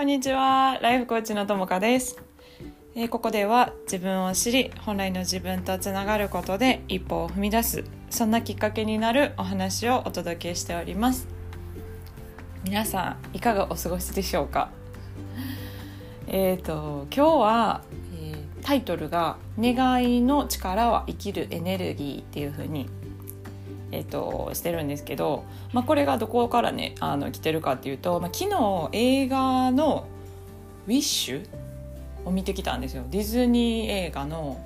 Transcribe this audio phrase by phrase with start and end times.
[0.00, 0.78] こんにちは。
[0.80, 2.16] ライフコーチのともかです、
[2.94, 11.28] えーここでは自分を知り本来の自分とつながることで一歩を踏み出すそんなきっかけになるお話をお届けしております。
[12.64, 14.70] 皆さんいかがお過ごしでしょうか？
[16.28, 17.82] えっ、と今日は、
[18.14, 22.88] えータイトルが「願いの力は生きるエネルギー」っていう風に
[23.92, 30.06] えっとしてるんですけど、まあ、これがどこからねあの来てるかっていうと、まあ、昨日映画の
[30.86, 31.48] 「ウィッシュ」
[32.24, 33.04] を見てきたんですよ。
[33.10, 34.60] ディズニー映画の、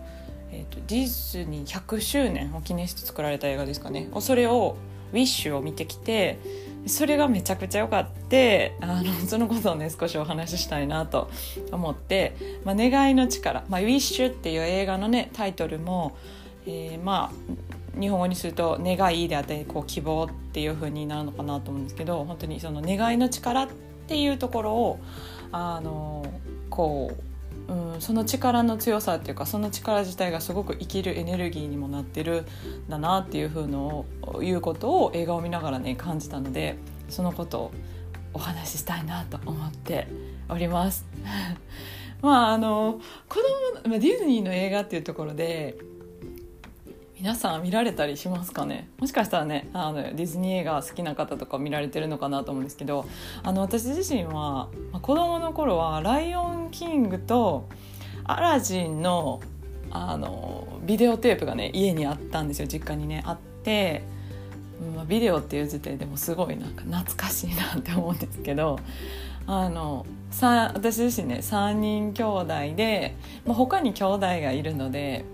[0.50, 4.08] えっとディズニー100周年を記念して作られた映画ですかね。
[4.20, 4.76] それを
[5.12, 6.38] 「ウィッシュ」を見てきて
[6.86, 11.30] それがめちゃくちゃ良かってあの そのことをね少しお話ししたいなと
[11.72, 12.34] 思って
[12.64, 16.12] 「まあ、願いの力」まあ「ウィッシュ」っていう映画のねタイトルも、
[16.66, 23.68] えーまあ日本語にすると「願い」であったりこう希望っていう風になるのかなと思うんですけど本当にその願いの力っ
[24.06, 24.98] ていうところを
[25.52, 26.24] あの
[26.70, 27.12] こ
[27.68, 32.42] う、うん、その力の強さっていうかその力自体がすごく生きるエネルギーにもなってる
[32.86, 36.76] んだなっていう風のをいうことを映画を見ながらね感じたので
[37.08, 37.72] そのことを
[38.32, 40.08] お話ししたいなと思って
[40.48, 41.06] おります。
[42.20, 43.36] まああの子
[43.84, 45.76] 供まあディズニーの映画っていうところで
[47.24, 48.86] 皆さん見られたりしますかね？
[48.98, 53.06] もしかしたらねあのディズニー映画好きな方とか見られてるのかなと思うんですけど
[53.42, 57.66] あの私自身は、まあ、子供の頃は「ライオンキング」と
[58.24, 59.40] 「アラジンの」
[59.90, 63.22] あのビデオテープがね家にあったんですよ実家にね。
[63.24, 64.02] あって、
[64.82, 68.78] うんまあビデオっていう時点でもすごいなんか懐かしいなって思うんですけど
[69.46, 73.16] あの私自身ね3人兄弟で、
[73.46, 75.24] まあ、他に兄弟がいるので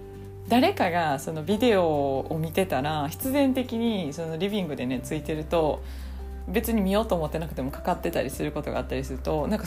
[0.50, 5.80] 誰かがそのビデオを見てたら必然的にそのリビングでねついてると
[6.48, 9.66] 別に見ようと思ってなくてもかかってたりすることがあったりするとなんか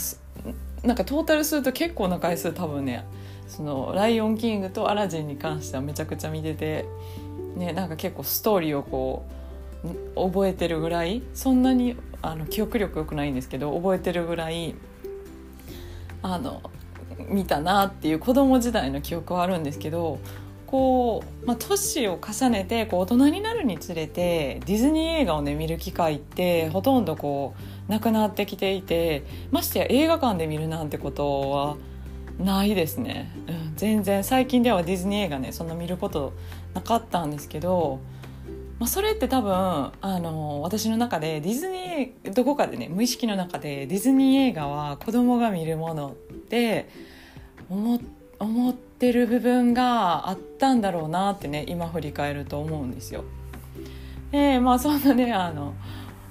[0.83, 3.05] なんかトータルすると結構な回数多分ね
[3.47, 6.85] その「ライオンキング」と「アラジン」に関してはめちゃくちゃ見てて、
[7.55, 9.23] ね、なんか結構ストーリーをこ
[10.15, 14.75] う覚えてるぐらいそんなにあの記憶力良くないんですけど覚えてるぐらい
[16.21, 16.61] あの
[17.29, 20.19] 見たなっていう子供時代の記憶はあるんですけど
[20.73, 27.53] こう、まあ、年を重ねてこう大人になるにつれてディズニー映画をね見る機会ってほとんどこ
[27.87, 31.77] うなくなってきていてましてや映画館で見るなんてことは
[32.39, 36.33] ないですね、うん、全然最近ではディズニー映画ねそんな見ること
[36.73, 37.99] なかったんですけど、
[38.79, 46.89] まあ、それって多分あの私の中でディズニーどこかでね無意識の中でディズニー映画は子供が見るものって
[47.69, 47.99] 思
[48.39, 53.25] 思っててる部分があったんだろうなってね今振り返ると思うんですよ。
[54.31, 55.73] でまあそんなねあの、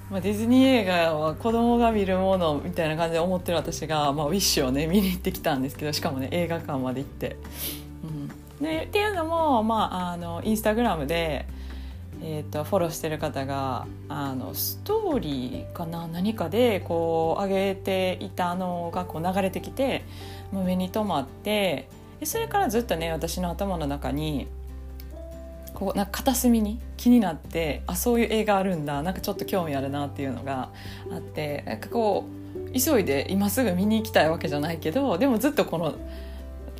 [0.09, 7.37] まあ、ディズニー映画は子供が見るものみたいな感じで思ってる私が、まあ、ウィッシュをね見に行ってきたんですけどしかもね映画館まで行って。
[8.03, 11.45] うん、でっていうのも、まあ、あのインスタグラムで、
[12.23, 20.03] えー、とフォローしてる方があのストーリーかな何かでこう上げていたのがこう流れてきて
[20.51, 21.87] もう目に留まって
[22.23, 24.47] でそれからずっとね私の頭の中に
[25.73, 30.69] こうなんか片隅に気になってあそういう映画あるんだなんかちょっと興味あるなっていうのが
[31.11, 32.23] あってなんかこ
[32.71, 35.95] う急いで今すぐ見に行きたいわけじゃないけどでもずっとこの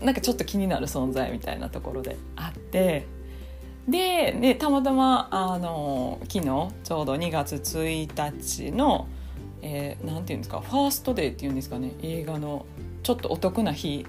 [0.01, 3.05] なんかちょっと気になる存在みたいなところであって
[3.85, 9.09] ででたまたまあの昨日ちょうど2月1日の、
[9.61, 12.65] えーていうんですかファーストデーっていうんですかね映画の
[13.01, 14.05] ちょっとお得な日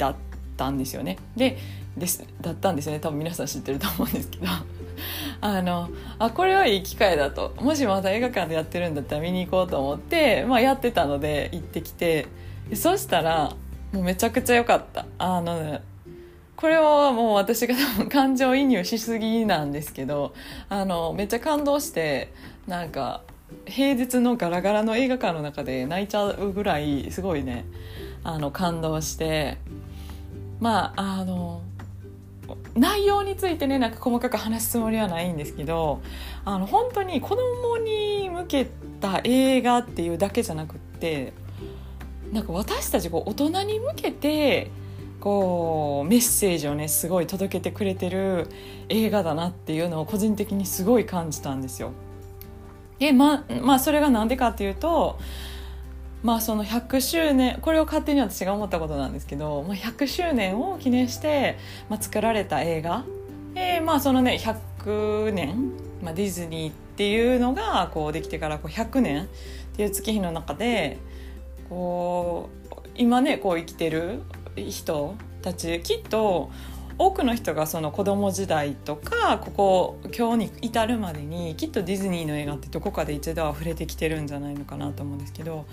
[0.00, 0.16] だっ
[0.56, 1.18] たんですよね。
[1.36, 1.58] で
[1.96, 3.00] ですだったんですよね。
[3.00, 4.46] 多分皆さん知ってると思うんですけど。
[5.42, 5.88] あの
[6.18, 7.54] あこれはいい機会だと。
[7.60, 12.26] もしまた映画館でやってるんだったら見に行こうと思って、まあ、やってたので行ってきて。
[12.74, 13.52] そしたら
[13.92, 15.06] もうめちゃくちゃ良かった。
[15.18, 15.80] あの
[16.56, 20.34] これはもう私が多分感情移入しすぎなんですけど
[20.68, 22.32] あのめっちゃ感動して
[22.66, 23.22] なんか
[23.64, 27.64] 平日のガラガラの映画館の中で泣いちゃうぐらいすごいね
[28.24, 29.58] あの感動して。
[30.60, 31.62] まああの
[32.74, 36.02] 内容についてねなんか細かく話すつもりはないんですけど
[36.44, 38.68] あの本当に子供に向け
[39.00, 41.32] た映画っていうだけじゃなくって
[42.32, 44.70] なんか私たちこう大人に向けて
[45.20, 48.48] こうメッセージをねすごい届けてくれてる
[48.88, 51.92] 映画だなっていうのを個人的にすごい感じたんですよ。
[52.98, 55.18] でままあそれが何でかっていうと
[56.22, 61.58] まあその100周年これを勝手に私が思ったことなんですけど、まあ、100周年を記念して、
[61.88, 63.04] まあ、作られた映画。
[63.54, 65.72] でまあそのね100年、
[66.02, 69.26] まあ、ディズニーっていうのがこうできてからこう100年っ
[69.76, 70.98] ていう月日の中で
[71.68, 74.22] こう今ねこう生きてる
[74.56, 76.50] 人たちきっと
[77.02, 85.64] 多くの人がその子供時代とかここ今日に至るまでにきっとディズニーの映画ってどこかで一度は触れてきてるんじゃないのかなと思うんですけど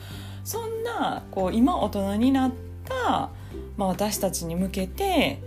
[0.45, 2.51] そんなこう今大人になっ
[2.87, 3.29] た、
[3.75, 5.41] まあ、私たちに向けて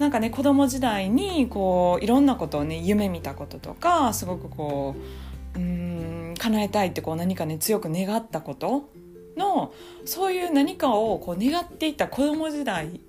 [0.00, 4.96] なんかね子供時代にこういろんなことをね夢見たこととかすごくこ
[5.54, 8.88] ううん叶えたいってこう何かね強く願ったこと
[9.36, 9.72] の
[10.04, 13.00] そういう何かをこう願っていた子供時代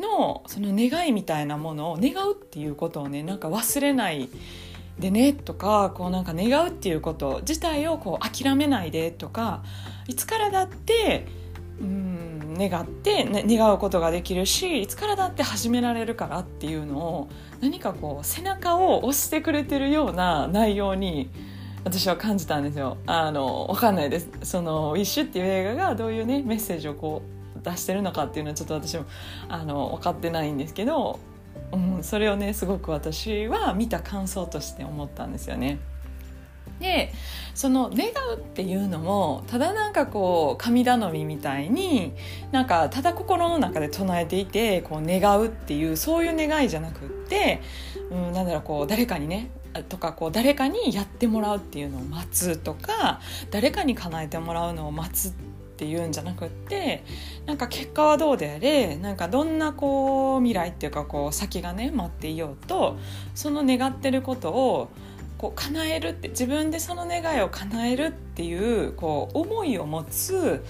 [0.00, 4.28] のその願いみたいなものを願うっていうことをねなんか忘れない
[4.98, 9.62] でねとかこうなんか願うっていうこと自体をこう諦めないでとか
[10.08, 11.26] いつからだって
[11.80, 17.28] うん願って、ね、願うことができるしいつからだって始められるからっていうのを
[17.60, 21.30] 何かこう背中を押してくれてるような内容に
[21.84, 22.98] 私は感じたんですよ。
[23.06, 24.28] あのわかんないです。
[24.42, 29.04] その「ウィッシュ」っていう映画がどういうねメッセージをこう出してるのかっていうのはちょっと私も
[29.48, 31.18] あの分かってないんですけど、
[31.72, 35.78] うん、それをねすごく私は見た感想として思ったんですよね。
[36.80, 37.12] で
[37.54, 42.14] その願うっていうのもただなんかこう神頼みみたいに
[42.52, 47.60] なんかただ心の中で唱えていてこう願うっていうそういう願いじゃなくって、
[48.10, 49.50] うん、なんだろうこう誰かにね
[49.88, 55.34] とかこう誰かにやってもらうっていうのを待つとか誰かに叶えてもらうのを待つ
[55.78, 57.04] っていうんじゃなくって
[57.46, 62.96] なんか結果はどうであれなんかどんなこう未来っていうかこう先がね待っていようと
[63.36, 64.88] その願ってることを
[65.38, 70.64] こう叶えるって自分でその願いを叶えるっていうこう思いを持つ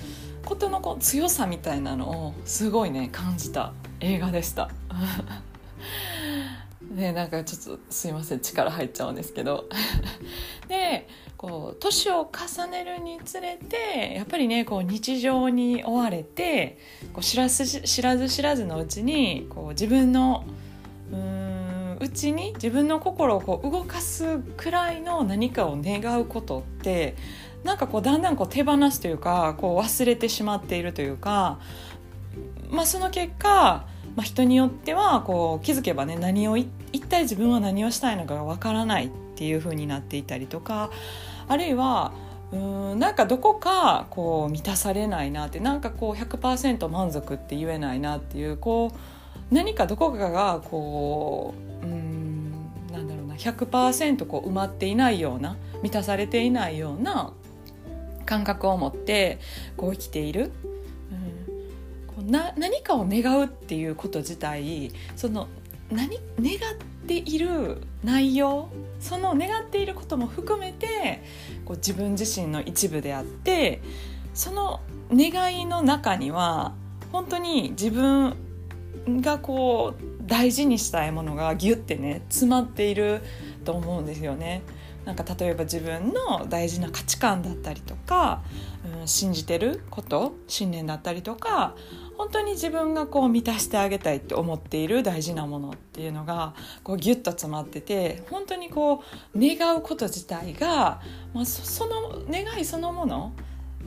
[0.44, 4.70] ことのこう強さみたいなのをすごいね感じた映画でした。
[6.90, 9.68] ねなんかちょっとすいません力入っちゃうんですけど。
[10.68, 11.06] で
[11.38, 16.78] こう年を重ねるにつれてやっぱりねこう日常に追われて
[17.12, 20.44] こう知らず知らず知らずのうちにこう自分の
[21.12, 27.14] うんうちに自分の心をこう動かすくらいの何かを願うことって
[27.64, 31.58] なんかこうだんだんこう手放すというかこう忘れてしまっているというか、
[32.70, 33.86] まあ、その結果
[34.18, 36.66] まあ、人によってはこう気づけばね何を一
[37.08, 40.90] 体自分は何をしたいのかがわからないっていう風になっていたりとか
[41.46, 42.10] あるいは
[42.50, 52.50] うんなんかどこかこう満たされないなってなんかこう100%満足って言えないなっていうこう何かどこかがこううん
[52.90, 57.32] なんだろうな100%こう埋まっていないような満たされていないような
[58.26, 59.38] 感覚を持って
[59.76, 60.50] こう生きている。
[62.28, 65.48] な何かを願うっていうこと自体その
[65.90, 68.68] 何願っている内容
[69.00, 71.22] その願っていることも含めて
[71.64, 73.80] こう自分自身の一部であって
[74.34, 74.80] その
[75.10, 76.74] 願いの中には
[77.12, 78.36] 本当に自分
[79.06, 83.22] がこう大事にしたいものがギュッてね詰まっている
[83.64, 84.62] と思うんですよね。
[85.06, 88.42] なんか例えば自分の大事な価値観だったりとか、
[89.00, 91.74] うん、信じてること信念だったりとか
[92.18, 99.04] 本当に自分がこう満たしてあげたいって思っている大事なものっていうのがこうギュッと詰まってて本当にこ
[99.34, 101.00] う願うこと自体が、
[101.32, 103.32] まあ、その願いそのもの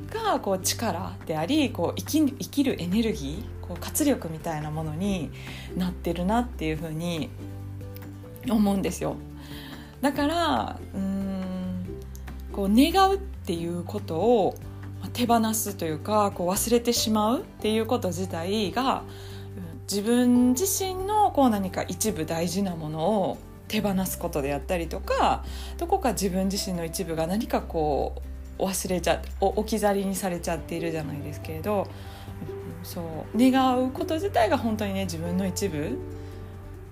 [0.09, 5.29] がこう力でありこう生き生きるエネルギーこう活力みたいなものに
[5.75, 7.29] なってるなっていうふうに
[8.49, 9.17] 思うんですよ。
[9.99, 11.85] だからうん
[12.53, 14.55] こう願うっていうことを
[15.09, 19.03] 手放すというかこう忘れてしまうっていうこと自体が
[19.89, 25.43] 自分自身のこう何か一部大事なものを手放すことであったりとか
[25.77, 28.21] どこか自分自身の一部が何かこ
[28.59, 31.87] う忘れちゃ置き去りにされちゃっているじゃないですけれど
[32.83, 35.97] そう願うこと自体が本当にね自分の一部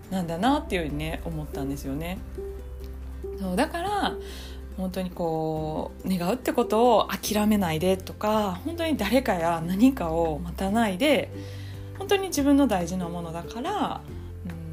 [0.10, 2.18] なんだなっていうふうにね思ったんですよね。
[3.40, 4.14] そうだから
[4.80, 11.30] 本当にこう願うってことを諦めないでとか本当に誰かや何かを待たないで
[11.98, 14.02] 本当に自分の大事なものだから、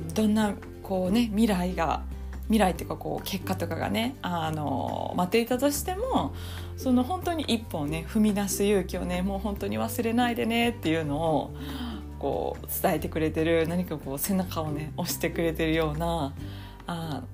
[0.09, 2.05] うん、どんなこうね未来が
[2.45, 6.33] 未来っていうかこう結果とかがねあの待っていたとしても
[6.77, 11.55] その本当に一歩をね踏み出す勇気をねもう本当に忘れないでねっていうのを
[12.21, 16.33] こう伝えてくれてる何かこう背中をね押してくれてるような
[16.87, 17.25] あ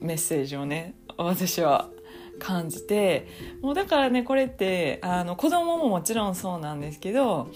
[0.00, 1.90] メッセージをね私は
[2.38, 3.28] 感じて
[3.60, 7.50] もうだからねこれってあの子供ももちろんそうなんですけど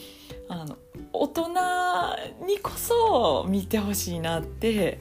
[0.48, 0.76] あの
[1.12, 1.48] 大人
[2.46, 5.00] にこそ見てほしいなって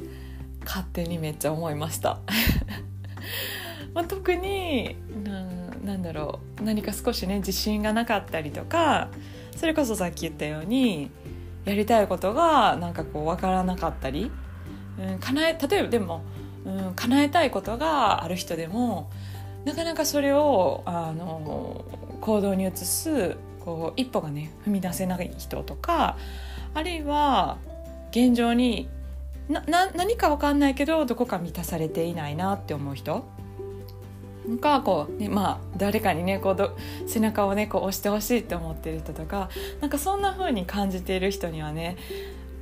[0.65, 2.19] 勝手にめっちゃ思いました。
[3.93, 5.43] まあ、特にな
[5.83, 9.09] なんだろう何か少しね自信がなかったりとか
[9.55, 11.11] それこそさっき言ったように
[11.65, 14.31] やりたいことがなんかこう分からなかったり、
[14.99, 16.23] うん、叶え例えばでも、
[16.65, 19.09] うん、叶えたいことがある人でも
[19.65, 21.85] なかなかそれをあの
[22.21, 26.17] 行動に移すこう一歩がね踏み出せない人とか
[26.73, 27.57] あるいは
[28.11, 28.89] 現状に
[29.49, 33.25] なな何か分かんないけどどこか満たされていないなって思う人。
[34.59, 41.95] がこう、ね、まあ誰かにねこう背中をねこう押してほしいって思ってる人とかなんかそんな風に感じている人にはね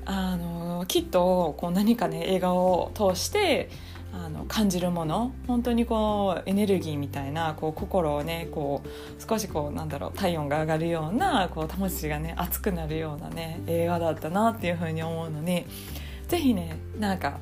[0.05, 3.70] あのきっとこう何かね映画を通して
[4.13, 15.65] あの感じるもの本当にこうエネルギーみたいなこう心をねこう少しこうなんだろう体温が上がるようなこう魂がね熱くなるようなね映画だったなっていうふうに思うのに
[16.27, 17.39] 是非ねなんか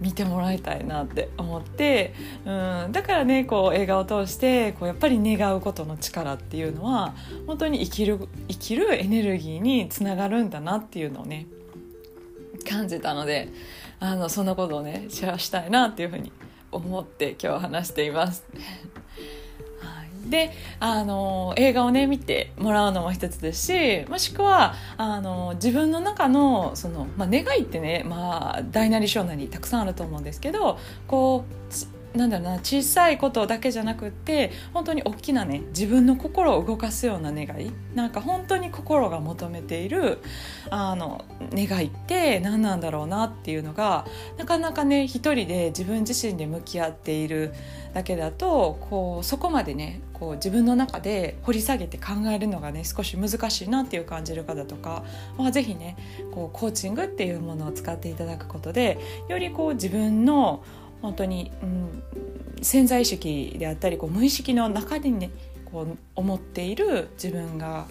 [0.00, 7.14] 見てもらいたいなって思って、うん、だからねこう映画を通してこうやっぱり願うことの力っていうのは
[7.46, 11.46] 本当に生きる生きるエネルギーにつながるんだなっていうのをね
[12.68, 13.50] 感じたので
[14.00, 16.32] あのそんなことをねシェアしたいなっていうふうに
[16.70, 18.44] 思って今日話しています。
[20.28, 31.63] であの映画をね見てもらうのも一つですしもしくはあの自分の中のその、まあ、願いってね、まあ、大なり小なりたくさんあると思うんですけどこう
[32.14, 37.72] なんだろうな小さいことだけじゃなくって本当に大きなね自分の心を動かすような願い。
[37.94, 40.18] なんか本当に心が求めている
[40.70, 44.06] あの願いって何なんだろうなっていうのが
[44.36, 47.52] なかなかね一人で自分自身で向き合っている
[47.94, 55.04] だけだとこうそこまでねこう自分の中で掘り下げて考えるのがね少し難しいなっていう感じる方とか
[55.38, 55.96] は是非ね
[56.32, 60.64] こうコーチングっていうものを使っていただくことでよりこう自分の
[61.02, 62.02] 本当に、うん、
[62.62, 65.30] 潜在意識であったりこう無意識の中にね
[65.66, 67.86] こう思っている自分が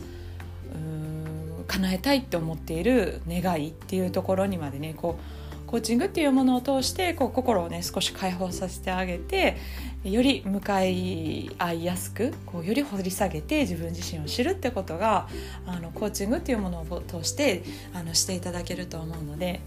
[0.74, 5.44] うん叶えたいって思っている願いっていうところにまでねこう
[5.74, 9.58] コーチングっていうものを通してこう心をね少し解放させてあげて
[10.04, 15.28] より向かい合いやすくこうより掘り下げて自分自身を知るってことが
[15.66, 19.62] あのコーチングっていうものを通してあのしていただけると思うので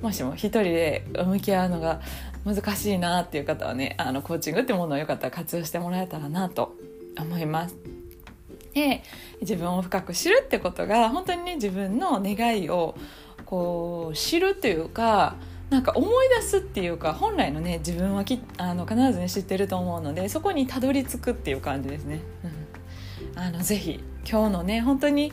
[0.00, 2.00] もしも一人で向き合うのが
[2.44, 6.76] 難しいなっていう方はねあのコーチングってものをよかったら活用してもらえたらなと
[7.18, 7.76] 思います。
[8.74, 9.02] で
[9.40, 12.96] 自分を深く知るってことが本当にね自分の願いを
[13.44, 15.36] こう知るというか
[15.70, 22.20] なんか思い出すっていうか本来のね自分はきあの必ずね知ってると思うのでそこにたどり着くっていう感じですね。
[23.34, 24.00] うん、あのぜひ
[24.30, 25.32] 今日のね本当に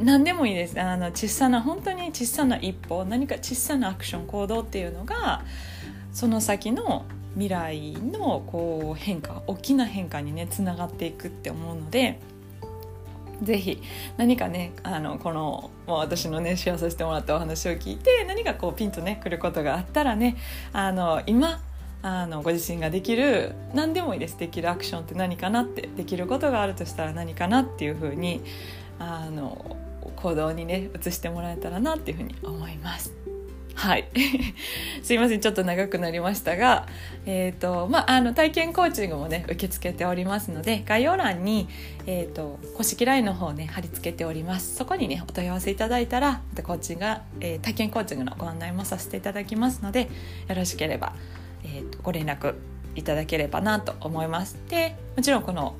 [0.00, 0.80] 何でもいいです。
[0.80, 5.44] あの小さな本当に小さな一歩何か小さなアクション行動っていうのが
[6.12, 12.20] その先の未来のこう変化大きな変化にねつながっていくって思うので
[13.42, 13.82] ぜひ
[14.16, 20.36] 何かねあのこのもう私のねシェアさせてもらったお話を聞いて何かこうピンとねくることがあったらね
[20.72, 21.60] あの今
[22.02, 24.36] あのご自身ができる何でもいいです。
[24.36, 28.42] できるアクションって何かなってできることがあるとしたら何かなっていうふうに
[29.02, 29.76] あの
[30.16, 33.12] 行動にね移してもらえたらなっていうふうに思います。
[33.74, 34.08] はい。
[35.02, 36.86] すいませんちょっと長くなりましたが、
[37.26, 41.68] えーとまあ、あの体験コーチングもね受け付けておりますので概要欄に、
[42.06, 44.76] えーと、公式 LINE の方ね貼り付けております。
[44.76, 51.14] そこにねお問い合わせいただいたらまたコーチングが、えー、体験コーチングのご案内もさせていただきますのでよろしければ、
[51.64, 52.54] えーとご連絡
[52.94, 54.58] いただければなと思います。
[54.68, 55.74] でもちろんこの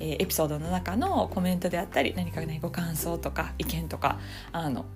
[0.00, 4.18] えエピソードの中のコメントであったり何かねご感想とか意見とか
[4.52, 4.86] あの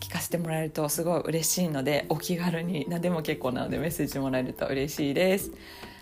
[0.00, 5.50] 聞かせてもらえるとすごい嬉しいのでお気軽に何でも結構なのでメッセージもらえると嬉しいです。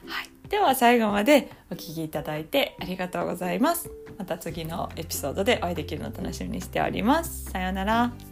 [0.06, 3.90] はい、では最後までお聴きいただいてありがとうございます。
[4.18, 7.50] また次のエピソードでお会いできるのを楽しみにしております。
[7.50, 8.31] さようなら。